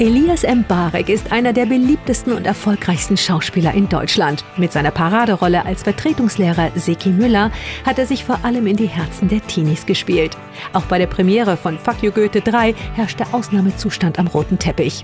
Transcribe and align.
Elias 0.00 0.44
M. 0.44 0.64
Barek 0.68 1.08
ist 1.08 1.32
einer 1.32 1.52
der 1.52 1.66
beliebtesten 1.66 2.32
und 2.32 2.46
erfolgreichsten 2.46 3.16
Schauspieler 3.16 3.74
in 3.74 3.88
Deutschland. 3.88 4.44
Mit 4.56 4.70
seiner 4.70 4.92
Paraderolle 4.92 5.66
als 5.66 5.82
Vertretungslehrer 5.82 6.70
Seki 6.76 7.08
Müller 7.08 7.50
hat 7.84 7.98
er 7.98 8.06
sich 8.06 8.24
vor 8.24 8.44
allem 8.44 8.68
in 8.68 8.76
die 8.76 8.86
Herzen 8.86 9.26
der 9.26 9.44
Teenies 9.44 9.86
gespielt. 9.86 10.36
Auch 10.72 10.84
bei 10.84 10.98
der 10.98 11.08
Premiere 11.08 11.56
von 11.56 11.80
Fuck 11.80 12.00
You 12.02 12.12
Goethe 12.12 12.40
3 12.40 12.76
herrschte 12.94 13.24
Ausnahmezustand 13.32 14.20
am 14.20 14.28
roten 14.28 14.60
Teppich. 14.60 15.02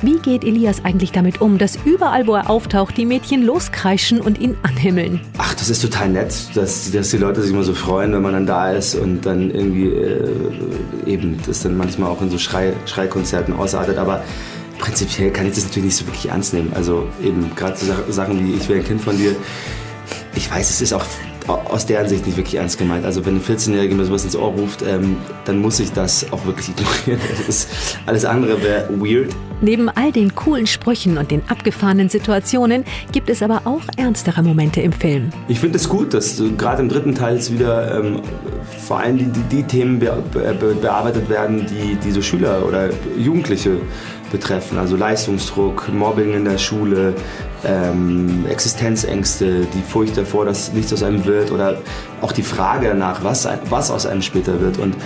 Wie 0.00 0.20
geht 0.20 0.44
Elias 0.44 0.84
eigentlich 0.84 1.10
damit 1.10 1.40
um, 1.40 1.58
dass 1.58 1.76
überall, 1.84 2.28
wo 2.28 2.36
er 2.36 2.48
auftaucht, 2.48 2.96
die 2.96 3.04
Mädchen 3.04 3.42
loskreischen 3.42 4.20
und 4.20 4.38
ihn 4.38 4.56
anhimmeln? 4.62 5.22
Ach, 5.38 5.54
das 5.54 5.70
ist 5.70 5.82
total 5.82 6.10
nett, 6.10 6.32
dass, 6.54 6.92
dass 6.92 7.10
die 7.10 7.18
Leute 7.18 7.42
sich 7.42 7.50
immer 7.50 7.64
so 7.64 7.74
freuen, 7.74 8.12
wenn 8.12 8.22
man 8.22 8.34
dann 8.34 8.46
da 8.46 8.70
ist 8.70 8.94
und 8.94 9.26
dann 9.26 9.50
irgendwie 9.50 9.88
äh, 9.88 10.30
eben 11.06 11.36
das 11.44 11.64
dann 11.64 11.76
manchmal 11.76 12.10
auch 12.10 12.22
in 12.22 12.30
so 12.30 12.38
Schrei, 12.38 12.74
Schreikonzerten 12.86 13.52
ausartet. 13.52 13.98
Aber 13.98 14.22
prinzipiell 14.78 15.30
kann 15.30 15.46
ich 15.46 15.54
das 15.54 15.64
natürlich 15.64 15.86
nicht 15.86 15.96
so 15.96 16.06
wirklich 16.06 16.28
ernst 16.28 16.54
nehmen. 16.54 16.72
Also 16.74 17.08
eben 17.22 17.54
gerade 17.54 17.76
so 17.76 17.92
Sachen 18.12 18.46
wie 18.46 18.54
ich 18.54 18.68
will 18.68 18.78
ein 18.78 18.84
Kind 18.84 19.00
von 19.00 19.16
dir. 19.16 19.34
Ich 20.34 20.50
weiß, 20.50 20.68
es 20.68 20.80
ist 20.80 20.92
auch 20.92 21.04
aus 21.48 21.86
deren 21.86 22.08
Sicht 22.08 22.26
nicht 22.26 22.36
wirklich 22.36 22.56
ernst 22.56 22.78
gemeint. 22.78 23.04
Also 23.04 23.24
wenn 23.24 23.36
ein 23.36 23.42
14-Jähriger 23.42 23.94
mir 23.94 24.04
sowas 24.04 24.24
ins 24.24 24.36
Ohr 24.36 24.50
ruft, 24.50 24.82
ähm, 24.82 25.16
dann 25.44 25.60
muss 25.60 25.78
ich 25.80 25.92
das 25.92 26.30
auch 26.32 26.44
wirklich 26.44 26.70
ignorieren. 26.70 27.20
Alles 28.06 28.24
andere 28.24 28.62
wäre 28.62 28.88
weird. 28.90 29.34
Neben 29.60 29.88
all 29.88 30.12
den 30.12 30.34
coolen 30.34 30.66
Sprüchen 30.66 31.16
und 31.16 31.30
den 31.30 31.42
abgefahrenen 31.48 32.08
Situationen 32.08 32.84
gibt 33.12 33.30
es 33.30 33.42
aber 33.42 33.62
auch 33.64 33.80
ernstere 33.96 34.42
Momente 34.42 34.82
im 34.82 34.92
Film. 34.92 35.30
Ich 35.48 35.60
finde 35.60 35.78
es 35.78 35.88
gut, 35.88 36.12
dass 36.12 36.42
gerade 36.58 36.82
im 36.82 36.88
dritten 36.88 37.14
Teil 37.14 37.36
wieder 37.50 37.98
ähm, 37.98 38.20
vor 38.86 39.00
allem 39.00 39.18
die, 39.18 39.24
die, 39.24 39.42
die 39.56 39.62
Themen 39.62 39.98
be 39.98 40.22
be 40.32 40.74
bearbeitet 40.74 41.28
werden, 41.28 41.66
die, 41.66 41.96
die 41.96 42.10
so 42.10 42.20
Schüler 42.20 42.66
oder 42.66 42.90
Jugendliche 43.16 43.78
betreffen. 44.30 44.78
Also 44.78 44.96
Leistungsdruck, 44.96 45.88
Mobbing 45.92 46.34
in 46.34 46.44
der 46.44 46.58
Schule, 46.58 47.14
ähm, 47.64 48.44
Existenzängste, 48.48 49.66
die 49.72 49.82
Furcht 49.82 50.16
davor, 50.16 50.44
dass 50.44 50.72
nichts 50.72 50.92
aus 50.92 51.02
einem 51.02 51.24
wird 51.24 51.50
oder 51.50 51.78
auch 52.20 52.32
die 52.32 52.42
Frage 52.42 52.88
danach, 52.88 53.24
was, 53.24 53.48
was 53.70 53.90
aus 53.90 54.06
einem 54.06 54.22
später 54.22 54.60
wird. 54.60 54.78
Und 54.78 54.96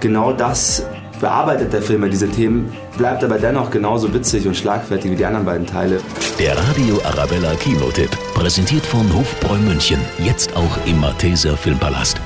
genau 0.00 0.32
das 0.32 0.84
bearbeitet 1.20 1.72
der 1.72 1.82
Film 1.82 2.08
diese 2.10 2.28
Themen, 2.28 2.72
bleibt 2.96 3.22
aber 3.22 3.38
dennoch 3.38 3.70
genauso 3.70 4.12
witzig 4.12 4.46
und 4.46 4.56
schlagfertig 4.56 5.10
wie 5.10 5.16
die 5.16 5.24
anderen 5.24 5.46
beiden 5.46 5.66
Teile. 5.66 6.00
Der 6.38 6.56
Radio 6.56 7.00
Arabella 7.04 7.54
Kinotipp, 7.54 8.10
präsentiert 8.34 8.84
von 8.84 9.12
Hofbräu 9.14 9.58
München, 9.58 10.00
jetzt 10.18 10.56
auch 10.56 10.86
im 10.86 11.00
Malteser 11.00 11.56
Filmpalast. 11.56 12.20